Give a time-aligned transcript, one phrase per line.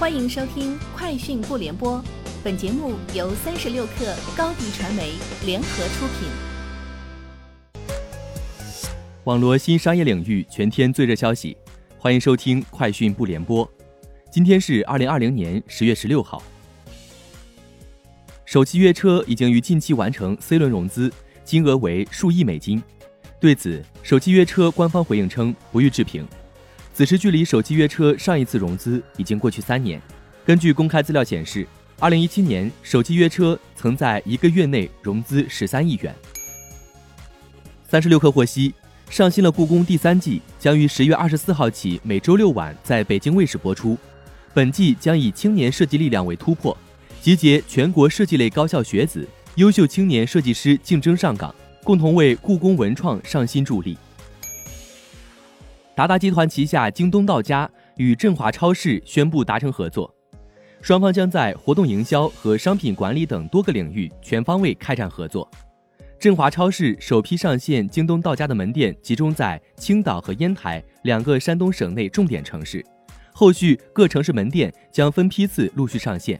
[0.00, 1.98] 欢迎收听《快讯不联播》，
[2.42, 5.12] 本节目由三十六克高低传媒
[5.44, 6.26] 联合出品。
[9.24, 11.54] 网络新商业领域全天最热消息，
[11.98, 13.66] 欢迎收听《快讯不联播》。
[14.32, 16.42] 今天是二零二零年十月十六号。
[18.46, 21.12] 首汽约车已经于近期完成 C 轮融资，
[21.44, 22.82] 金额为数亿美金。
[23.38, 26.26] 对此，首汽约车官方回应称不予置评。
[27.00, 29.98] 此时距离手机约车上一次融资已经过去三年。
[30.44, 31.66] 根据公开资料显示，
[31.98, 36.14] 二零一七年手机约车曾在一个月内融资十三亿元。
[37.88, 38.74] 三十六氪获悉，
[39.08, 43.96] 上新了故宫第三季将于十月二十四号起每周六晚在北京卫视播出。
[44.52, 46.76] 本季将以青年设计力量为突破，
[47.22, 53.96] 集结全国设计类高校学子、优秀青年设计师竞争上岗，共同为故宫文创上新助力。
[55.94, 60.12] 达达集团旗下京东到家与振华超市宣布达成合作，
[60.80, 65.50] 双方将在活动营销和商品管理等多个领域全方位开展合作。
[66.18, 72.84] 振华超市首批上线京东到家的门店集中在青岛和烟台两个山东省内重点城市，
[73.32, 76.38] 后续各城市门店将分批次陆续上线。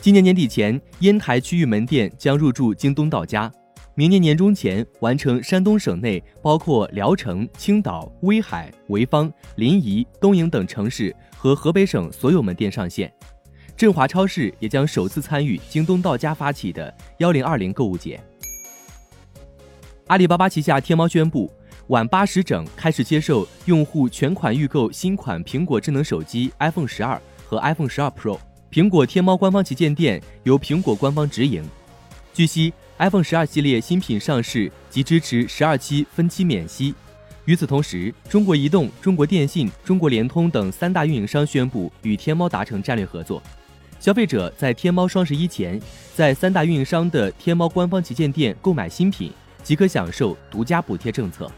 [0.00, 3.50] 今年年底前，烟台区域门店将入驻京东到家。
[3.94, 13.12] 明年年中前完成山东省内包括聊城、青岛、威海、潍坊、临沂、东营等城市和河北省所有门店上线。
[13.76, 18.18] 振华超市也将首次参与京东到家发起的幺零二零购物节。
[20.06, 21.52] 阿里巴巴旗下天猫宣布，
[21.88, 28.38] 晚八时整开始接受用户全款预购新款苹果智能手机 iPhone 十二和 iPhone 十二 Pro。
[28.70, 31.62] 苹果天猫官方旗舰店由苹果官方直营。
[32.32, 32.72] 据悉。
[33.02, 36.94] iPhone 十二系列新品上市即支持十二期分期免息。
[37.46, 43.42] 与此同时，中国移动、中国电信、中国联通等三大运营商宣布与天猫达成战略合作。
[43.98, 45.82] 消费者在天猫双十一前，
[46.14, 49.32] 在三大运营商的天猫官方旗舰店购买新品，
[49.64, 51.50] 即可享受独家补贴政策。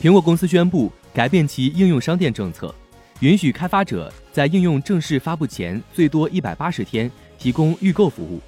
[0.00, 2.72] 苹果公司宣布改变其应用商店政策，
[3.18, 8.40] 允许开发者在应用正式发布前最多一百八十天提供预购服务。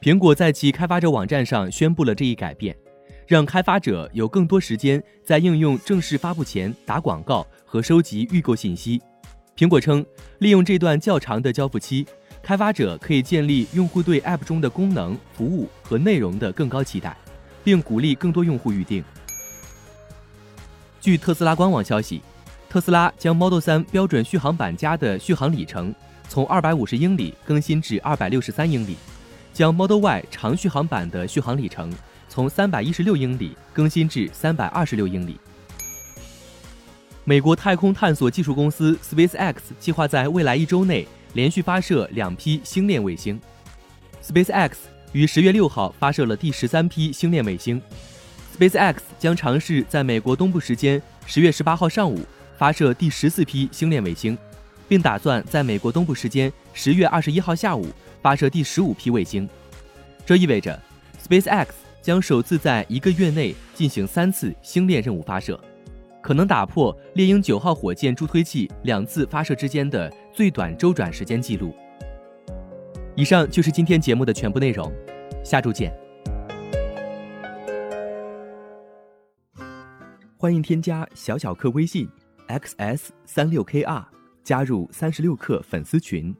[0.00, 2.76] 苹果在其开发者网站上宣布了这一改变，
[3.26, 9.00] 让开发者有更多时间在应用正式发布前打广告和收集预购信息。
[9.56, 10.04] 苹果称，
[10.38, 12.06] 利用这段较长的交付期，
[12.42, 17.16] 开发者可以建立用户对 App 中的功能、服务和内容的更高期待，
[17.64, 19.02] 并鼓励更多用户预定。
[21.00, 22.20] 据特斯拉官网消息，
[22.68, 25.92] 特斯拉将 Model 3标准续航版加的续航里程
[26.28, 28.96] 从二百五十英里更新至二百六十三英里。
[29.56, 31.90] 将 Model Y 长续航版的续航里程
[32.28, 35.40] 从三百一十六英里更新至三百二十六英里。
[37.24, 43.40] 美国太空探索技术公司 SpaceX 计划在未来一周内连续发射两批星链卫星。
[44.22, 44.72] SpaceX
[45.12, 47.80] 于十月六号发射了第十三批星链卫星。
[48.58, 52.20] SpaceX 将尝试在美国东部时间十月十八号上午
[52.58, 54.36] 发射第十四批星链卫星，
[54.88, 57.86] 并打算在美国东部时间十月二十一号下午。
[58.22, 59.48] 发射第十五批卫星，
[60.24, 60.76] 这意味着
[61.22, 61.68] SpaceX
[62.02, 65.60] 将首次在一个月内进行三次星链任务发射，
[66.20, 71.72] 可能打破猎鹰九号火箭助推器两次发射之间的最短周转时间记录。
[73.14, 74.92] 以上就是今天节目的全部内容，
[75.44, 75.96] 下周见。
[80.36, 82.08] 欢迎添加小小客微信
[82.48, 84.04] xs 三六 kr
[84.46, 86.32] 加入三十六氪粉丝群。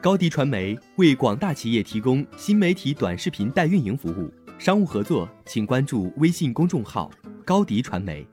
[0.00, 7.10] 高迪传媒为广大企业提供新媒体短视频代运营服务，商务合作请关注微信公众号
[7.44, 8.24] “高迪传媒”。